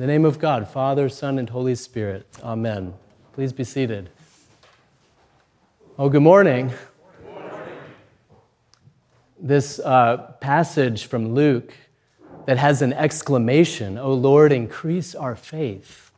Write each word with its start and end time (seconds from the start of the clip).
In 0.00 0.06
the 0.06 0.12
name 0.14 0.24
of 0.24 0.38
God, 0.38 0.66
Father, 0.66 1.10
Son, 1.10 1.38
and 1.38 1.50
Holy 1.50 1.74
Spirit. 1.74 2.26
Amen. 2.42 2.94
Please 3.34 3.52
be 3.52 3.64
seated. 3.64 4.08
Oh, 5.98 6.08
good 6.08 6.22
morning. 6.22 6.72
This 9.38 9.78
uh, 9.78 10.32
passage 10.40 11.04
from 11.04 11.34
Luke 11.34 11.74
that 12.46 12.56
has 12.56 12.80
an 12.80 12.94
exclamation, 12.94 13.98
Oh 13.98 14.14
Lord, 14.14 14.52
increase 14.52 15.14
our 15.14 15.36
faith. 15.36 16.12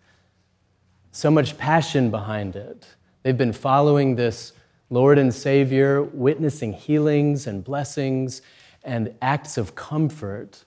So 1.11 1.29
much 1.29 1.59
passion 1.59 2.13
behind 2.13 2.55
it. 2.55 2.87
They've 3.25 3.37
been 3.37 3.53
following 3.53 4.15
this 4.15 4.53
Lord 4.91 5.19
and 5.19 5.35
Savior, 5.35 6.05
witnessing 6.05 6.73
healings 6.73 7.49
and 7.49 7.65
blessings 7.65 8.43
and 8.85 9.13
acts 9.21 9.59
of 9.59 9.75
comfort 9.75 10.67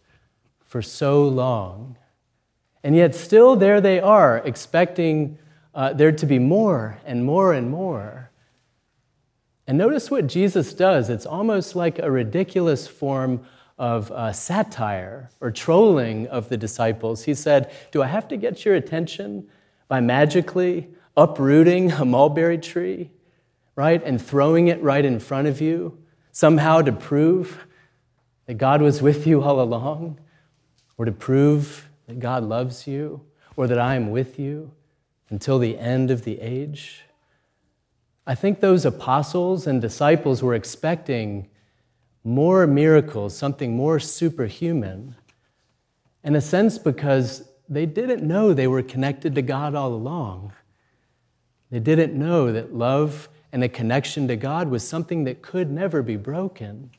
for 0.66 0.82
so 0.82 1.26
long. 1.26 1.96
And 2.86 2.96
yet, 2.96 3.16
still, 3.16 3.56
there 3.56 3.82
they 3.82 4.00
are, 4.00 4.38
expecting 4.46 5.40
uh, 5.74 5.94
there 5.94 6.12
to 6.12 6.26
be 6.28 6.38
more 6.38 7.00
and 7.04 7.26
more 7.26 7.52
and 7.52 7.72
more. 7.72 8.30
And 9.66 9.76
notice 9.76 10.12
what 10.12 10.28
Jesus 10.28 10.72
does. 10.72 11.10
It's 11.10 11.26
almost 11.26 11.76
like 11.76 11.98
a 11.98 12.12
ridiculous 12.12 12.88
form 12.88 13.44
of 13.80 14.12
uh, 14.12 14.32
satire 14.34 15.32
or 15.42 15.50
trolling 15.50 16.28
of 16.28 16.50
the 16.50 16.58
disciples. 16.58 17.24
He 17.24 17.34
said, 17.34 17.74
Do 17.92 18.04
I 18.04 18.06
have 18.06 18.28
to 18.28 18.38
get 18.38 18.64
your 18.66 18.76
attention 18.76 19.50
by 19.88 20.00
magically 20.00 20.88
uprooting 21.18 21.92
a 21.92 22.06
mulberry 22.06 22.60
tree, 22.60 23.10
right, 23.76 24.04
and 24.04 24.22
throwing 24.22 24.68
it 24.68 24.80
right 24.84 25.04
in 25.04 25.20
front 25.20 25.48
of 25.48 25.60
you, 25.60 25.98
somehow 26.32 26.84
to 26.84 26.92
prove 26.92 27.66
that 28.46 28.60
God 28.60 28.84
was 28.84 29.02
with 29.02 29.26
you 29.26 29.42
all 29.42 29.60
along, 29.60 30.20
or 31.00 31.06
to 31.06 31.12
prove 31.12 31.90
that 32.08 32.20
God 32.20 32.44
loves 32.44 32.88
you, 32.88 33.22
or 33.56 33.68
that 33.68 33.80
I 33.80 33.96
am 33.96 34.12
with 34.12 34.38
you 34.38 34.72
until 35.30 35.60
the 35.60 35.78
end 35.78 36.12
of 36.12 36.24
the 36.24 36.40
age? 36.42 37.04
I 38.28 38.36
think 38.36 38.60
those 38.60 38.86
apostles 38.86 39.68
and 39.68 39.82
disciples 39.82 40.42
were 40.42 40.56
expecting 40.56 41.48
more 42.24 42.66
miracles, 42.66 43.38
something 43.38 43.76
more 43.76 44.00
superhuman, 44.00 45.16
in 46.24 46.36
a 46.36 46.42
sense 46.42 46.78
because 46.78 47.48
they 47.70 47.86
didn't 47.86 48.28
know 48.28 48.54
they 48.54 48.68
were 48.68 48.82
connected 48.82 49.36
to 49.36 49.42
God 49.42 49.76
all 49.76 49.94
along. 49.94 50.54
They 51.70 51.80
didn't 51.80 52.14
know 52.14 52.52
that 52.52 52.74
love 52.74 53.30
and 53.52 53.64
a 53.64 53.70
connection 53.70 54.28
to 54.28 54.36
God 54.36 54.70
was 54.70 54.88
something 54.88 55.24
that 55.24 55.42
could 55.42 55.72
never 55.72 56.02
be 56.02 56.18
broken, 56.18 56.92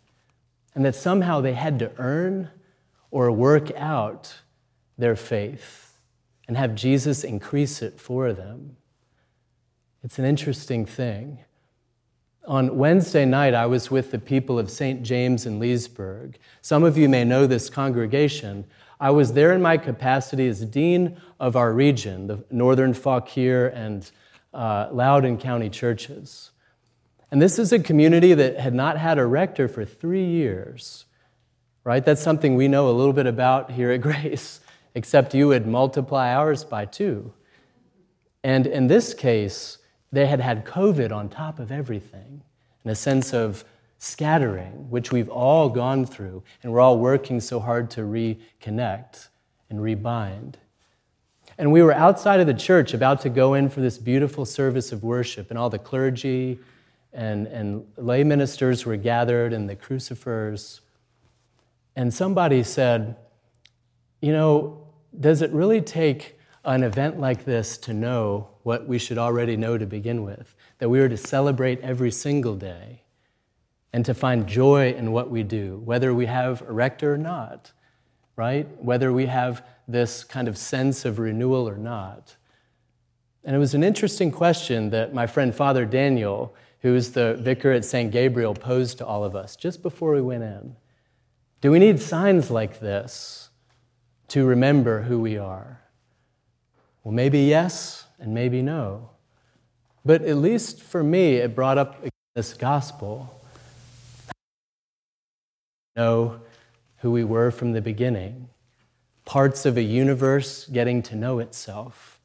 and 0.75 0.85
that 0.85 0.95
somehow 0.95 1.41
they 1.41 1.55
had 1.55 1.79
to 1.81 1.91
earn 1.99 2.51
or 3.11 3.31
work 3.31 3.71
out 3.77 4.35
their 4.99 5.17
faith 5.17 5.99
and 6.49 6.57
have 6.57 6.75
Jesus 6.75 7.25
increase 7.25 7.83
it 7.83 8.01
for 8.01 8.33
them. 8.33 8.77
It's 10.03 10.19
an 10.19 10.25
interesting 10.25 10.87
thing. 10.87 11.41
On 12.47 12.77
Wednesday 12.77 13.25
night, 13.25 13.55
I 13.55 13.67
was 13.67 13.91
with 13.91 14.13
the 14.13 14.21
people 14.21 14.57
of 14.57 14.71
St. 14.71 15.03
James 15.03 15.47
in 15.47 15.59
Leesburg. 15.59 16.39
Some 16.63 16.85
of 16.85 16.97
you 16.97 17.09
may 17.09 17.25
know 17.25 17.47
this 17.47 17.69
congregation. 17.69 18.67
I 19.01 19.11
was 19.11 19.33
there 19.33 19.53
in 19.53 19.61
my 19.61 19.77
capacity 19.77 20.47
as 20.47 20.65
dean 20.65 21.21
of 21.41 21.57
our 21.57 21.73
region, 21.73 22.29
the 22.29 22.45
Northern 22.51 22.95
Fauquier 22.95 23.67
and 23.67 24.09
uh, 24.55 24.89
Loudoun 24.93 25.39
County 25.39 25.69
churches. 25.69 26.53
And 27.31 27.43
this 27.43 27.59
is 27.59 27.73
a 27.73 27.81
community 27.81 28.33
that 28.35 28.61
had 28.61 28.75
not 28.75 28.97
had 28.97 29.19
a 29.19 29.27
rector 29.27 29.67
for 29.67 29.85
three 29.85 30.25
years, 30.25 31.07
right? 31.83 32.05
That's 32.05 32.23
something 32.23 32.55
we 32.55 32.69
know 32.69 32.89
a 32.89 32.93
little 32.93 33.13
bit 33.13 33.27
about 33.27 33.73
here 33.73 33.91
at 33.91 34.01
Grace, 34.01 34.61
except 34.97 35.35
you 35.35 35.49
would 35.49 35.67
multiply 35.67 36.33
ours 36.35 36.65
by 36.65 36.87
two. 36.87 37.31
And 38.43 38.67
in 38.67 38.87
this 38.87 39.13
case, 39.13 39.77
they 40.11 40.25
had 40.25 40.41
had 40.41 40.65
COVID 40.65 41.13
on 41.13 41.29
top 41.29 41.59
of 41.59 41.71
everything, 41.71 42.43
in 42.83 42.91
a 42.91 42.95
sense 42.95 43.35
of 43.35 43.63
scattering, 43.99 44.89
which 44.89 45.13
we've 45.13 45.29
all 45.29 45.69
gone 45.69 46.07
through, 46.07 46.43
and 46.63 46.73
we're 46.73 46.81
all 46.81 46.99
working 46.99 47.41
so 47.41 47.61
hard 47.61 47.91
to 47.91 48.01
reconnect 48.01 49.29
and 49.69 49.81
rebind. 49.81 50.55
And 51.59 51.73
we 51.73 51.83
were 51.83 51.93
outside 51.93 52.41
of 52.41 52.47
the 52.47 52.55
church 52.55 52.95
about 52.95 53.21
to 53.21 53.29
go 53.29 53.53
in 53.53 53.69
for 53.69 53.83
this 53.83 53.99
beautiful 53.99 54.47
service 54.47 54.93
of 54.93 55.05
worship, 55.05 55.51
and 55.51 55.59
all 55.59 55.69
the 55.69 55.79
clergy 55.79 56.59
and, 57.13 57.47
and 57.49 57.87
lay 57.99 58.25
ministers 58.25 58.87
were 58.87 58.97
gathered, 58.97 59.53
and 59.53 59.69
the 59.69 59.77
crucifers. 59.77 60.81
And 61.95 62.15
somebody 62.15 62.63
said, 62.63 63.17
You 64.23 64.33
know, 64.33 64.86
does 65.19 65.43
it 65.43 65.51
really 65.53 65.81
take 65.81 66.39
an 66.65 66.83
event 66.83 67.21
like 67.21 67.45
this 67.45 67.79
to 67.79 67.95
know 67.95 68.49
what 68.63 68.89
we 68.89 68.99
should 68.99 69.19
already 69.19 69.57
know 69.57 69.79
to 69.79 69.87
begin 69.87 70.25
with? 70.25 70.55
That 70.79 70.89
we 70.89 71.01
are 71.01 71.09
to 71.09 71.17
celebrate 71.17 71.81
every 71.81 72.11
single 72.11 72.57
day 72.57 73.03
and 73.93 74.05
to 74.05 74.15
find 74.15 74.47
joy 74.47 74.93
in 74.93 75.13
what 75.13 75.31
we 75.31 75.43
do, 75.43 75.81
whether 75.85 76.13
we 76.13 76.27
have 76.27 76.63
a 76.63 76.73
rector 76.73 77.15
or 77.15 77.19
not, 77.19 77.73
right? 78.37 78.69
Whether 78.83 79.13
we 79.13 79.27
have 79.27 79.65
this 79.89 80.25
kind 80.25 80.49
of 80.49 80.59
sense 80.59 81.05
of 81.05 81.19
renewal 81.19 81.69
or 81.69 81.77
not. 81.77 82.37
And 83.45 83.55
it 83.55 83.59
was 83.59 83.75
an 83.75 83.85
interesting 83.85 84.31
question 84.33 84.91
that 84.91 85.15
my 85.15 85.27
friend 85.27 85.55
Father 85.55 85.87
Daniel, 85.87 86.55
who's 86.81 87.13
the 87.13 87.35
vicar 87.35 87.71
at 87.71 87.85
St. 87.85 88.11
Gabriel, 88.11 88.55
posed 88.55 88.99
to 88.99 89.07
all 89.07 89.25
of 89.25 89.37
us 89.37 89.55
just 89.55 89.83
before 89.83 90.13
we 90.13 90.21
went 90.21 90.43
in. 90.43 90.77
Do 91.61 91.71
we 91.71 91.79
need 91.79 92.01
signs 92.01 92.51
like 92.51 92.81
this 92.81 93.46
to 94.29 94.45
remember 94.45 95.03
who 95.03 95.21
we 95.21 95.39
are? 95.39 95.81
Well, 97.05 97.13
maybe 97.13 97.41
yes 97.41 98.07
and 98.19 98.35
maybe 98.35 98.63
no. 98.63 99.11
But 100.05 100.23
at 100.23 100.37
least 100.37 100.83
for 100.83 101.03
me, 101.03 101.35
it 101.37 101.55
brought 101.55 101.79
up 101.79 102.05
this 102.35 102.55
gospel. 102.55 103.41
Know 105.97 106.41
who 106.99 107.11
we 107.11 107.25
were 107.25 107.51
from 107.51 107.73
the 107.73 107.81
beginning, 107.81 108.49
parts 109.25 109.67
of 109.67 109.77
a 109.77 109.83
universe 109.83 110.67
getting 110.67 111.03
to 111.05 111.17
know 111.17 111.39
itself, 111.39 112.21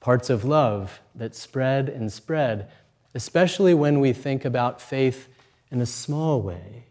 parts 0.00 0.30
of 0.30 0.44
love 0.44 1.00
that 1.14 1.34
spread 1.34 1.88
and 1.88 2.12
spread, 2.12 2.70
especially 3.14 3.74
when 3.74 4.00
we 4.00 4.12
think 4.12 4.44
about 4.44 4.80
faith 4.80 5.28
in 5.70 5.80
a 5.80 5.86
small 5.86 6.42
way. 6.42 6.86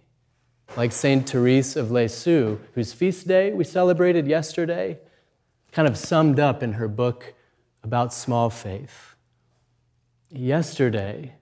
Like 0.78 0.94
Saint 0.94 1.30
Therese 1.30 1.76
of 1.76 1.92
Lisieux, 1.92 2.58
whose 2.76 2.94
feast 2.94 3.28
day 3.28 3.52
we 3.52 3.66
celebrated 3.66 4.26
yesterday, 4.26 5.00
kind 5.74 5.86
of 5.86 5.98
summed 5.98 6.40
up 6.40 6.64
in 6.64 6.74
her 6.74 6.88
book 6.88 7.34
about 7.84 8.14
small 8.14 8.50
faith. 8.50 9.16
Yesterday, 10.30 11.34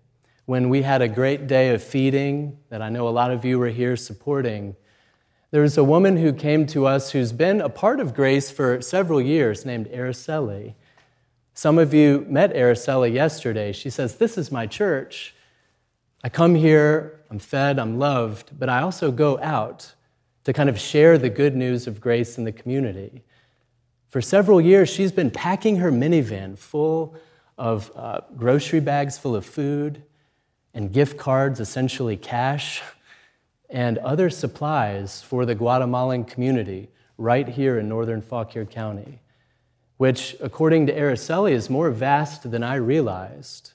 when 0.46 0.68
we 0.68 0.82
had 0.82 1.04
a 1.04 1.08
great 1.08 1.46
day 1.46 1.70
of 1.70 1.84
feeding 1.84 2.58
that 2.70 2.82
I 2.82 2.90
know 2.90 3.08
a 3.08 3.12
lot 3.12 3.30
of 3.30 3.46
you 3.46 3.60
were 3.60 3.70
here 3.70 3.96
supporting, 3.96 4.76
there 5.52 5.62
was 5.62 5.78
a 5.78 5.84
woman 5.84 6.18
who 6.18 6.34
came 6.34 6.66
to 6.68 6.88
us 6.88 7.12
who's 7.12 7.32
been 7.32 7.62
a 7.62 7.70
part 7.70 8.00
of 8.00 8.16
Grace 8.16 8.50
for 8.50 8.82
several 8.82 9.22
years 9.22 9.64
named 9.64 9.88
Araceli. 9.92 10.74
Some 11.54 11.78
of 11.78 11.94
you 11.94 12.26
met 12.28 12.54
Araceli 12.56 13.14
yesterday. 13.14 13.74
She 13.74 13.92
says, 13.92 14.16
This 14.16 14.40
is 14.40 14.52
my 14.52 14.66
church. 14.66 15.36
I 16.24 16.30
come 16.30 16.56
here, 16.56 17.22
I'm 17.30 17.40
fed, 17.40 17.80
I'm 17.80 17.98
loved, 17.98 18.58
but 18.58 18.68
I 18.70 18.82
also 18.82 19.12
go 19.12 19.40
out 19.40 19.94
to 20.44 20.54
kind 20.54 20.70
of 20.70 20.80
share 20.80 21.18
the 21.18 21.30
good 21.30 21.56
news 21.56 21.88
of 21.88 22.02
grace 22.02 22.38
in 22.38 22.44
the 22.44 22.52
community. 22.52 23.24
For 24.10 24.22
several 24.22 24.60
years, 24.60 24.90
she's 24.90 25.12
been 25.12 25.32
packing 25.32 25.78
her 25.78 25.92
minivan 25.92 26.58
full 26.58 27.16
of 27.58 27.92
uh, 27.96 28.22
grocery 28.36 28.80
bags 28.80 29.18
full 29.18 29.36
of 29.36 29.46
food 29.46 30.04
and 30.74 30.92
gift 30.92 31.18
cards, 31.18 31.60
essentially 31.60 32.18
cash, 32.18 32.82
and 33.70 33.98
other 34.00 34.30
supplies 34.30 35.22
for 35.22 35.46
the 35.46 35.56
Guatemalan 35.56 36.24
community 36.24 36.90
right 37.18 37.48
here 37.48 37.78
in 37.78 37.88
northern 37.88 38.22
Fauquier 38.22 38.66
County, 38.66 39.22
which, 39.98 40.36
according 40.42 40.88
to 40.88 40.94
Araceli, 40.94 41.52
is 41.52 41.70
more 41.70 41.92
vast 41.92 42.50
than 42.50 42.64
I 42.64 42.76
realized. 42.76 43.74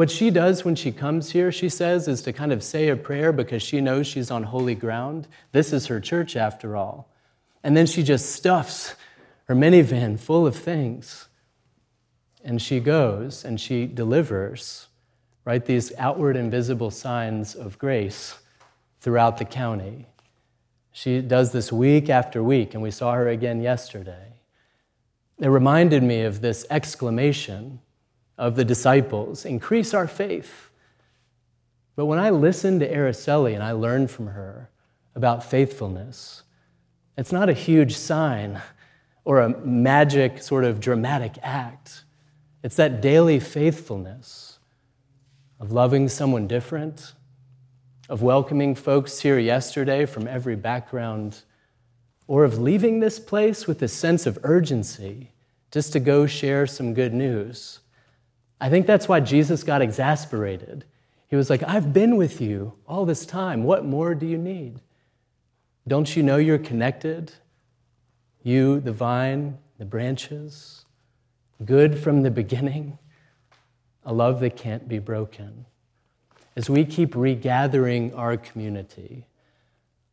What 0.00 0.10
she 0.10 0.30
does 0.30 0.64
when 0.64 0.76
she 0.76 0.92
comes 0.92 1.32
here, 1.32 1.52
she 1.52 1.68
says, 1.68 2.08
is 2.08 2.22
to 2.22 2.32
kind 2.32 2.52
of 2.52 2.62
say 2.62 2.88
a 2.88 2.96
prayer 2.96 3.32
because 3.32 3.62
she 3.62 3.82
knows 3.82 4.06
she's 4.06 4.30
on 4.30 4.44
holy 4.44 4.74
ground. 4.74 5.28
This 5.52 5.74
is 5.74 5.88
her 5.88 6.00
church, 6.00 6.36
after 6.36 6.74
all. 6.74 7.12
And 7.62 7.76
then 7.76 7.84
she 7.84 8.02
just 8.02 8.32
stuffs 8.32 8.94
her 9.44 9.54
minivan 9.54 10.18
full 10.18 10.46
of 10.46 10.56
things. 10.56 11.28
And 12.42 12.62
she 12.62 12.80
goes 12.80 13.44
and 13.44 13.60
she 13.60 13.84
delivers, 13.84 14.86
right, 15.44 15.62
these 15.62 15.92
outward 15.98 16.34
invisible 16.34 16.90
signs 16.90 17.54
of 17.54 17.78
grace 17.78 18.38
throughout 19.02 19.36
the 19.36 19.44
county. 19.44 20.06
She 20.92 21.20
does 21.20 21.52
this 21.52 21.70
week 21.70 22.08
after 22.08 22.42
week, 22.42 22.72
and 22.72 22.82
we 22.82 22.90
saw 22.90 23.12
her 23.12 23.28
again 23.28 23.60
yesterday. 23.60 24.32
It 25.38 25.48
reminded 25.48 26.02
me 26.02 26.22
of 26.22 26.40
this 26.40 26.64
exclamation 26.70 27.80
of 28.40 28.56
the 28.56 28.64
disciples 28.64 29.44
increase 29.44 29.92
our 29.92 30.08
faith. 30.08 30.70
But 31.94 32.06
when 32.06 32.18
I 32.18 32.30
listened 32.30 32.80
to 32.80 32.90
Araceli 32.90 33.52
and 33.52 33.62
I 33.62 33.72
learned 33.72 34.10
from 34.10 34.28
her 34.28 34.70
about 35.14 35.44
faithfulness, 35.44 36.42
it's 37.18 37.32
not 37.32 37.50
a 37.50 37.52
huge 37.52 37.94
sign 37.94 38.62
or 39.26 39.40
a 39.40 39.50
magic 39.50 40.42
sort 40.42 40.64
of 40.64 40.80
dramatic 40.80 41.34
act. 41.42 42.04
It's 42.62 42.76
that 42.76 43.02
daily 43.02 43.40
faithfulness 43.40 44.58
of 45.60 45.70
loving 45.70 46.08
someone 46.08 46.46
different, 46.46 47.12
of 48.08 48.22
welcoming 48.22 48.74
folks 48.74 49.20
here 49.20 49.38
yesterday 49.38 50.06
from 50.06 50.26
every 50.26 50.56
background, 50.56 51.42
or 52.26 52.44
of 52.44 52.58
leaving 52.58 53.00
this 53.00 53.18
place 53.18 53.66
with 53.66 53.82
a 53.82 53.88
sense 53.88 54.24
of 54.24 54.38
urgency 54.44 55.32
just 55.70 55.92
to 55.92 56.00
go 56.00 56.24
share 56.26 56.66
some 56.66 56.94
good 56.94 57.12
news. 57.12 57.80
I 58.60 58.68
think 58.68 58.86
that's 58.86 59.08
why 59.08 59.20
Jesus 59.20 59.62
got 59.62 59.82
exasperated. 59.82 60.84
He 61.28 61.36
was 61.36 61.48
like, 61.48 61.62
I've 61.62 61.92
been 61.92 62.16
with 62.16 62.40
you 62.40 62.74
all 62.86 63.06
this 63.06 63.24
time. 63.24 63.64
What 63.64 63.84
more 63.84 64.14
do 64.14 64.26
you 64.26 64.36
need? 64.36 64.80
Don't 65.88 66.14
you 66.14 66.22
know 66.22 66.36
you're 66.36 66.58
connected? 66.58 67.32
You, 68.42 68.80
the 68.80 68.92
vine, 68.92 69.58
the 69.78 69.84
branches, 69.84 70.84
good 71.64 71.98
from 71.98 72.22
the 72.22 72.30
beginning, 72.30 72.98
a 74.04 74.12
love 74.12 74.40
that 74.40 74.56
can't 74.56 74.88
be 74.88 74.98
broken. 74.98 75.66
As 76.56 76.68
we 76.68 76.84
keep 76.84 77.14
regathering 77.14 78.14
our 78.14 78.36
community, 78.36 79.26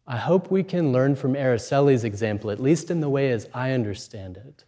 I 0.05 0.17
hope 0.17 0.49
we 0.49 0.63
can 0.63 0.93
learn 0.93 1.15
from 1.15 1.33
Araceli's 1.33 2.03
example, 2.03 2.49
at 2.49 2.61
least 2.61 2.89
in 2.89 3.01
the 3.01 3.09
way 3.09 3.31
as 3.31 3.49
I 3.53 3.71
understand 3.71 4.37
it. 4.37 4.63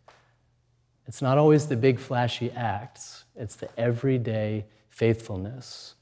It's 1.09 1.23
not 1.23 1.39
always 1.39 1.65
the 1.65 1.75
big 1.75 1.97
flashy 1.97 2.51
acts, 2.51 3.23
it's 3.35 3.55
the 3.55 3.67
everyday 3.79 4.67
faithfulness 4.91 5.95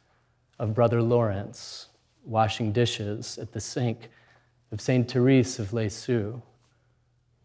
of 0.59 0.75
Brother 0.75 1.01
Lawrence 1.01 1.87
washing 2.25 2.73
dishes 2.73 3.37
at 3.37 3.53
the 3.53 3.61
sink, 3.61 4.09
of 4.69 4.81
St. 4.81 5.09
Therese 5.09 5.59
of 5.59 5.71
Lisieux, 5.71 6.41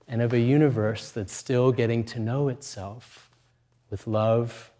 and 0.09 0.21
of 0.21 0.33
a 0.33 0.41
universe 0.41 1.13
that's 1.13 1.33
still 1.33 1.71
getting 1.71 2.03
to 2.07 2.19
know 2.19 2.49
itself 2.49 3.31
with 3.91 4.09
love 4.09 4.73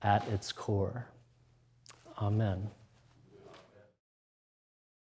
at 0.00 0.26
its 0.28 0.52
core. 0.52 1.08
Amen. 2.16 2.70